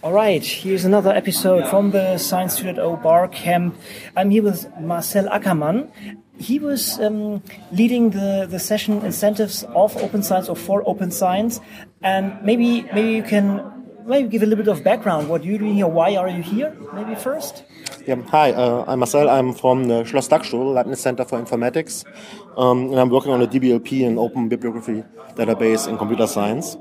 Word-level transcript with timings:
All 0.00 0.12
right, 0.12 0.44
here's 0.44 0.84
another 0.84 1.10
episode 1.10 1.66
from 1.66 1.90
the 1.90 2.18
Science 2.18 2.60
2.0 2.60 3.02
Bar 3.02 3.26
Camp. 3.26 3.76
I'm 4.16 4.30
here 4.30 4.44
with 4.44 4.70
Marcel 4.78 5.24
Ackermann. 5.24 5.90
He 6.38 6.60
was 6.60 7.00
um, 7.00 7.42
leading 7.72 8.10
the, 8.10 8.46
the 8.48 8.60
session 8.60 9.04
incentives 9.04 9.64
of 9.64 9.96
open 9.96 10.22
science 10.22 10.48
or 10.48 10.54
for 10.54 10.88
open 10.88 11.10
science. 11.10 11.60
And 12.00 12.40
maybe 12.44 12.82
maybe 12.94 13.10
you 13.10 13.24
can 13.24 13.78
maybe 14.06 14.28
give 14.28 14.44
a 14.44 14.46
little 14.46 14.64
bit 14.64 14.70
of 14.70 14.84
background. 14.84 15.28
What 15.28 15.42
you're 15.42 15.58
doing 15.58 15.74
here? 15.74 15.88
Why 15.88 16.14
are 16.14 16.28
you 16.28 16.42
here? 16.42 16.76
Maybe 16.94 17.16
first. 17.16 17.64
Yeah, 18.06 18.22
hi, 18.22 18.52
uh, 18.52 18.84
I'm 18.86 19.00
Marcel. 19.00 19.28
I'm 19.28 19.52
from 19.52 19.88
the 19.88 20.04
Schloss 20.04 20.28
Dagstuhl 20.28 20.74
Leibniz 20.74 21.00
Center 21.00 21.24
for 21.24 21.42
Informatics, 21.42 22.04
um, 22.56 22.90
and 22.90 23.00
I'm 23.00 23.10
working 23.10 23.32
on 23.32 23.42
a 23.42 23.48
DBLP, 23.48 24.06
an 24.06 24.16
open 24.16 24.48
bibliography 24.48 25.02
database 25.34 25.88
in 25.88 25.98
computer 25.98 26.28
science. 26.28 26.76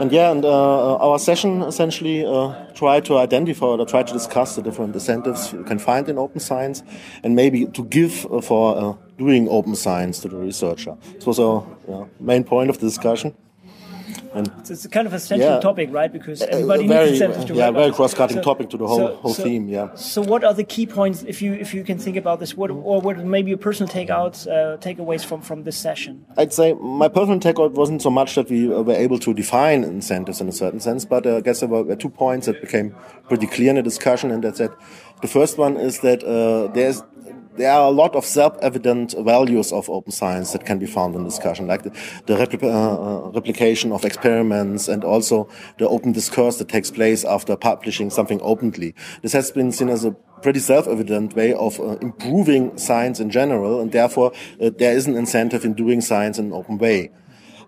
And 0.00 0.10
yeah, 0.10 0.30
and 0.30 0.46
uh, 0.46 0.96
our 0.96 1.18
session 1.18 1.60
essentially 1.60 2.24
uh, 2.24 2.54
to 2.72 3.18
identify 3.18 3.66
or 3.66 3.84
try 3.84 4.02
to 4.02 4.12
discuss 4.14 4.56
the 4.56 4.62
different 4.62 4.94
incentives 4.94 5.52
you 5.52 5.62
can 5.62 5.78
find 5.78 6.08
in 6.08 6.16
open 6.16 6.40
science, 6.40 6.82
and 7.22 7.36
maybe 7.36 7.66
to 7.66 7.84
give 7.84 8.26
uh, 8.32 8.40
for 8.40 8.78
uh, 8.78 8.94
doing 9.18 9.46
open 9.50 9.76
science 9.76 10.20
to 10.20 10.28
the 10.28 10.38
researcher. 10.38 10.96
This 11.16 11.26
was 11.26 11.38
our 11.38 11.66
yeah, 11.86 12.06
main 12.18 12.44
point 12.44 12.70
of 12.70 12.78
the 12.78 12.86
discussion. 12.86 13.34
And 14.32 14.46
so 14.64 14.74
it's 14.74 14.86
kind 14.86 15.06
of 15.06 15.12
a 15.12 15.18
central 15.18 15.54
yeah, 15.54 15.60
topic, 15.60 15.88
right? 15.92 16.12
Because 16.12 16.42
everybody 16.42 16.86
very, 16.86 17.10
needs 17.10 17.20
incentives 17.20 17.44
to 17.46 17.54
Yeah, 17.54 17.70
very 17.70 17.92
cross-cutting 17.92 18.36
so, 18.36 18.42
topic 18.42 18.70
to 18.70 18.76
the 18.76 18.86
whole 18.86 18.98
so, 18.98 19.16
whole 19.16 19.34
so, 19.34 19.42
theme. 19.42 19.68
Yeah. 19.68 19.94
So, 19.94 20.22
what 20.22 20.44
are 20.44 20.54
the 20.54 20.62
key 20.64 20.86
points, 20.86 21.24
if 21.24 21.42
you 21.42 21.54
if 21.54 21.74
you 21.74 21.82
can 21.82 21.98
think 21.98 22.16
about 22.16 22.38
this, 22.38 22.56
what 22.56 22.70
or 22.70 23.00
what 23.00 23.18
maybe 23.18 23.50
your 23.50 23.58
personal 23.58 23.92
takeouts, 23.92 24.46
uh, 24.46 24.76
takeaways 24.78 25.24
from 25.24 25.40
from 25.40 25.64
this 25.64 25.76
session? 25.76 26.24
I'd 26.36 26.52
say 26.52 26.74
my 26.74 27.08
personal 27.08 27.40
takeout 27.40 27.72
wasn't 27.72 28.02
so 28.02 28.10
much 28.10 28.36
that 28.36 28.48
we 28.48 28.68
were 28.68 28.92
able 28.92 29.18
to 29.18 29.34
define 29.34 29.82
incentives 29.82 30.40
in 30.40 30.48
a 30.48 30.52
certain 30.52 30.80
sense, 30.80 31.04
but 31.04 31.26
uh, 31.26 31.38
I 31.38 31.40
guess 31.40 31.60
there 31.60 31.68
were 31.68 31.96
two 31.96 32.10
points 32.10 32.46
that 32.46 32.60
became 32.60 32.94
pretty 33.28 33.46
clear 33.46 33.70
in 33.70 33.76
the 33.76 33.82
discussion, 33.82 34.30
and 34.30 34.44
that's 34.44 34.58
that. 34.58 34.70
The 35.22 35.28
first 35.28 35.58
one 35.58 35.76
is 35.76 36.00
that 36.00 36.24
uh, 36.24 36.72
there's 36.72 37.02
there 37.56 37.72
are 37.72 37.88
a 37.88 37.90
lot 37.90 38.14
of 38.14 38.24
self-evident 38.24 39.14
values 39.18 39.72
of 39.72 39.88
open 39.90 40.12
science 40.12 40.52
that 40.52 40.64
can 40.64 40.78
be 40.78 40.86
found 40.86 41.14
in 41.14 41.24
discussion, 41.24 41.66
like 41.66 41.82
the, 41.82 41.90
the 42.26 42.36
uh, 42.36 42.68
uh, 42.68 43.30
replication 43.30 43.92
of 43.92 44.04
experiments 44.04 44.88
and 44.88 45.04
also 45.04 45.48
the 45.78 45.88
open 45.88 46.12
discourse 46.12 46.58
that 46.58 46.68
takes 46.68 46.90
place 46.90 47.24
after 47.24 47.56
publishing 47.56 48.10
something 48.10 48.40
openly. 48.42 48.94
This 49.22 49.32
has 49.32 49.50
been 49.50 49.72
seen 49.72 49.88
as 49.88 50.04
a 50.04 50.12
pretty 50.42 50.60
self-evident 50.60 51.34
way 51.34 51.52
of 51.52 51.78
uh, 51.80 51.96
improving 52.00 52.78
science 52.78 53.20
in 53.20 53.30
general, 53.30 53.80
and 53.80 53.92
therefore 53.92 54.32
uh, 54.60 54.70
there 54.78 54.96
is 54.96 55.06
an 55.06 55.16
incentive 55.16 55.64
in 55.64 55.74
doing 55.74 56.00
science 56.00 56.38
in 56.38 56.46
an 56.46 56.52
open 56.52 56.78
way. 56.78 57.10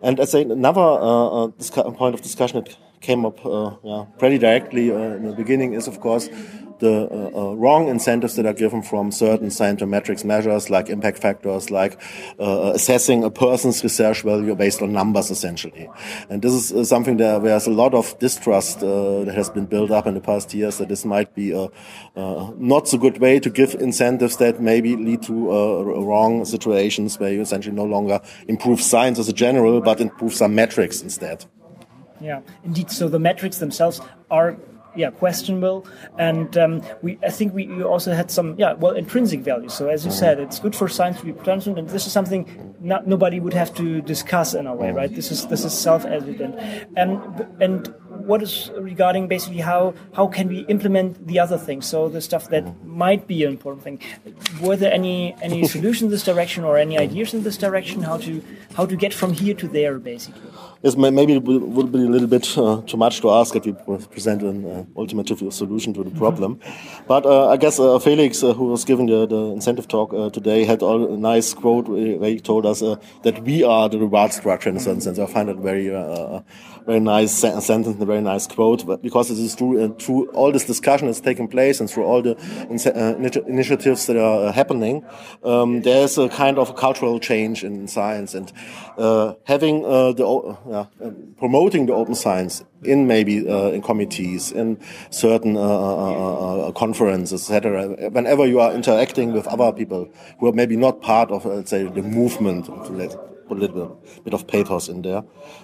And 0.00 0.20
I 0.20 0.24
say 0.24 0.42
another 0.42 0.80
uh, 0.80 1.46
uh, 1.46 1.91
point 1.92 2.14
of 2.14 2.22
discussion 2.22 2.64
that 2.64 2.77
came 3.03 3.27
up 3.27 3.39
yeah, 3.84 4.06
pretty 4.19 4.39
directly 4.39 4.91
in 4.91 5.27
the 5.27 5.34
beginning 5.34 5.75
is, 5.75 5.86
of 5.89 6.00
course, 6.00 6.31
the 6.83 7.08
uh, 7.11 7.31
uh, 7.39 7.55
wrong 7.55 7.89
incentives 7.89 8.34
that 8.34 8.45
are 8.45 8.53
given 8.53 8.83
from 8.83 9.12
certain 9.12 9.48
scientometrics 9.48 10.25
measures 10.25 10.69
like 10.69 10.91
impact 10.91 11.19
factors, 11.19 11.70
like 11.70 11.98
uh, 12.41 12.73
assessing 12.75 13.23
a 13.25 13.30
person's 13.30 13.83
research 13.84 14.23
value 14.23 14.55
based 14.55 14.83
on 14.83 14.92
numbers 14.92 15.30
essentially. 15.30 15.89
And 16.28 16.42
this 16.42 16.53
is 16.53 16.73
uh, 16.73 16.84
something 16.84 17.17
that 17.19 17.42
there's 17.42 17.69
a 17.69 17.70
lot 17.70 17.95
of 17.95 18.19
distrust 18.19 18.83
uh, 18.83 19.25
that 19.25 19.34
has 19.34 19.48
been 19.48 19.67
built 19.67 19.92
up 19.92 20.06
in 20.08 20.14
the 20.14 20.20
past 20.20 20.53
years 20.53 20.78
that 20.78 20.89
this 20.89 21.05
might 21.05 21.34
be 21.34 21.53
a 21.53 21.69
not 22.58 22.89
so 22.89 22.98
good 22.98 23.19
way 23.19 23.39
to 23.39 23.48
give 23.48 23.75
incentives 23.77 24.36
that 24.39 24.61
maybe 24.61 24.97
lead 24.97 25.23
to 25.23 25.34
wrong 26.05 26.45
situations 26.45 27.19
where 27.19 27.33
you 27.33 27.41
essentially 27.41 27.75
no 27.75 27.84
longer 27.84 28.20
improve 28.48 28.80
science 28.80 29.19
as 29.20 29.28
a 29.28 29.33
general, 29.33 29.80
but 29.80 30.00
improve 30.00 30.34
some 30.34 30.55
metrics 30.55 31.00
instead. 31.00 31.47
Yeah, 32.23 32.41
indeed. 32.65 32.91
So 32.91 33.09
the 33.09 33.19
metrics 33.19 33.59
themselves 33.59 34.01
are 34.31 34.56
yeah 34.95 35.11
questionable. 35.11 35.87
And 36.19 36.56
um, 36.56 36.83
we 37.03 37.19
I 37.23 37.31
think 37.31 37.55
we, 37.55 37.83
also 37.83 38.12
had 38.12 38.31
some 38.31 38.55
yeah 38.59 38.75
well 38.75 38.92
intrinsic 38.92 39.41
value 39.41 39.69
so 39.69 39.89
as 39.89 40.05
you 40.05 40.11
said 40.11 40.39
it's 40.39 40.59
good 40.59 40.77
for 40.77 40.89
science 40.89 41.19
to 41.20 41.27
be 41.27 41.33
transparent 41.33 41.79
and 41.79 41.89
this 41.89 42.06
is 42.06 42.12
something 42.12 42.74
not 42.80 43.07
nobody 43.07 43.41
would 43.41 43.55
have 43.55 43.74
to 43.74 44.01
discuss 44.02 44.55
in 44.55 44.67
a 44.67 44.74
way 44.74 44.92
right? 44.92 45.14
This 45.14 45.30
is 45.30 45.46
this 45.46 45.64
is 45.64 45.73
self-evident. 45.73 46.55
And 46.96 47.46
and 47.61 47.95
what 48.27 48.42
is 48.42 48.70
regarding 48.78 49.28
basically 49.28 49.60
how 49.60 49.94
how 50.14 50.27
can 50.27 50.48
we 50.48 50.60
implement 50.74 51.27
the 51.27 51.38
other 51.38 51.58
things? 51.58 51.86
So 51.86 52.08
the 52.08 52.20
stuff 52.20 52.48
that 52.50 52.64
might 52.84 53.27
be 53.27 53.44
an 53.44 53.50
important 53.50 53.83
thing. 53.84 54.00
Were 54.60 54.77
there 54.77 54.92
any 54.92 55.34
any 55.42 55.66
solutions 55.74 56.02
in 56.02 56.10
this 56.10 56.24
direction 56.24 56.64
or 56.64 56.77
any 56.78 56.98
ideas 56.98 57.34
in 57.34 57.42
this 57.42 57.56
direction? 57.56 58.02
How 58.02 58.18
to 58.18 58.42
how 58.74 58.86
to 58.86 58.96
get 58.96 59.12
from 59.14 59.33
here 59.33 59.55
to 59.55 59.68
there 59.68 59.98
basically? 59.98 60.50
Yes 60.83 60.96
maybe 60.96 61.34
it 61.34 61.42
would 61.44 61.92
be 61.92 61.98
a 61.98 62.12
little 62.16 62.28
bit 62.28 62.46
uh, 62.58 62.83
too 62.83 62.96
much 62.96 63.20
to 63.20 63.30
ask 63.30 63.55
if 63.55 63.66
you 63.66 63.74
present 64.10 64.42
an 64.42 64.64
uh, 64.66 65.50
solution 65.50 65.94
to 65.94 66.02
the 66.04 66.10
problem. 66.10 66.58
But 67.06 67.27
uh, 67.27 67.48
i 67.48 67.56
guess 67.56 67.78
uh, 67.78 67.98
felix 67.98 68.42
uh, 68.42 68.52
who 68.54 68.66
was 68.66 68.84
giving 68.84 69.06
the, 69.06 69.27
the 69.27 69.42
incentive 69.52 69.89
talk 69.89 70.12
uh, 70.14 70.30
today 70.30 70.64
had 70.64 70.83
a 70.83 71.16
nice 71.16 71.54
quote 71.54 71.89
where 71.89 72.30
he 72.30 72.40
told 72.40 72.66
us 72.66 72.80
that 72.80 73.42
we 73.44 73.62
are 73.64 73.89
the 73.89 73.98
reward 73.98 74.33
structure 74.33 74.70
in 74.70 74.77
a 74.77 74.80
certain 74.80 75.00
sense 75.00 75.18
i 75.18 75.27
find 75.27 75.48
it 75.48 75.56
very 75.56 75.89
very 76.86 77.00
nice 77.00 77.33
sentence 77.33 77.96
very 78.12 78.23
nice 78.23 78.46
quote, 78.46 78.86
but 78.86 79.02
because 79.02 79.30
it 79.30 79.39
is 79.39 79.55
true, 79.56 79.74
uh, 79.83 79.89
through 80.02 80.28
all 80.39 80.52
this 80.52 80.67
discussion 80.67 81.06
that's 81.06 81.20
taking 81.20 81.48
place 81.48 81.80
and 81.80 81.90
through 81.90 82.05
all 82.05 82.20
the 82.23 82.34
uh, 82.36 83.42
initiatives 83.46 84.06
that 84.06 84.17
are 84.17 84.48
uh, 84.48 84.52
happening, 84.52 85.05
um, 85.45 85.83
there's 85.83 86.18
a 86.18 86.28
kind 86.28 86.58
of 86.58 86.70
a 86.70 86.74
cultural 86.74 87.18
change 87.18 87.64
in 87.64 87.89
science 87.89 88.34
and 88.34 88.52
uh, 88.98 89.34
having 89.45 89.84
uh, 89.84 90.12
the 90.12 90.27
uh, 90.27 90.84
promoting 91.39 91.86
the 91.86 91.95
open 91.95 92.14
science 92.14 92.64
in 92.83 93.06
maybe 93.06 93.36
in 93.77 93.80
committees, 93.80 94.52
in 94.52 94.78
certain 95.11 95.55
conferences, 96.74 97.51
etc. 97.51 98.11
Whenever 98.11 98.45
you 98.46 98.61
are 98.61 98.72
interacting 98.74 99.33
with 99.33 99.46
other 99.46 99.72
people 99.72 100.08
who 100.39 100.48
are 100.48 100.52
maybe 100.52 100.77
not 100.77 101.01
part 101.01 101.30
of, 101.30 101.45
let's 101.45 101.70
say, 101.70 101.84
the 101.84 102.02
movement 102.02 102.68
put 103.52 103.58
a 103.58 103.73
little 103.73 104.02
bit 104.24 104.35
of 104.35 104.46
pathos 104.46 104.89
in 104.89 105.02
there, 105.02 105.23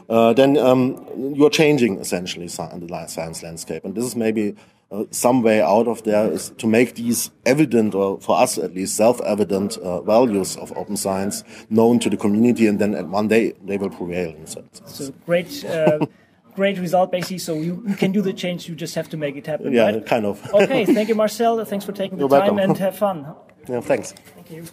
uh, 0.09 0.33
then 0.33 0.57
um, 0.57 1.05
you're 1.35 1.51
changing 1.51 1.99
essentially 1.99 2.47
the 2.47 3.07
science 3.09 3.43
landscape. 3.43 3.85
And 3.85 3.95
this 3.95 4.05
is 4.05 4.17
maybe 4.17 4.55
uh, 4.91 5.05
some 5.11 5.43
way 5.43 5.61
out 5.61 5.87
of 5.89 6.03
there 6.05 6.31
is 6.31 6.51
to 6.59 6.67
make 6.67 6.95
these 6.95 7.31
evident, 7.45 7.95
or 7.95 8.21
for 8.21 8.39
us 8.39 8.59
at 8.59 8.75
least, 8.75 8.97
self-evident 8.97 9.77
uh, 9.79 10.01
values 10.03 10.57
of 10.57 10.73
open 10.77 10.97
science 10.97 11.45
known 11.71 11.99
to 12.01 12.11
the 12.11 12.17
community, 12.17 12.67
and 12.67 12.79
then 12.79 13.11
one 13.11 13.29
day 13.29 13.53
they 13.65 13.77
will 13.79 13.91
prevail. 13.91 14.31
In 14.31 14.47
so 14.47 15.13
great. 15.27 15.65
Uh, 15.65 16.07
great 16.55 16.79
result, 16.79 17.13
basically. 17.13 17.39
So 17.39 17.55
you, 17.55 17.83
can 17.99 18.13
do 18.13 18.21
the 18.21 18.33
change. 18.33 18.69
You 18.69 18.75
just 18.75 18.95
have 18.95 19.09
to 19.11 19.17
make 19.17 19.37
it 19.37 19.47
happen. 19.47 19.73
Yeah, 19.73 19.85
right? 19.85 20.07
kind 20.07 20.27
of. 20.27 20.43
okay, 20.55 20.85
thank 20.85 21.09
you, 21.09 21.15
Marcel. 21.23 21.65
Thanks 21.65 21.85
for 21.85 21.93
taking 21.93 22.19
the 22.19 22.23
You're 22.23 22.41
time 22.41 22.57
welcome. 22.57 22.71
and 22.71 22.79
have 22.79 22.97
fun. 22.97 23.27
Yeah, 23.69 23.83
thanks. 23.83 24.15
Thank 24.35 24.51
you. 24.51 24.65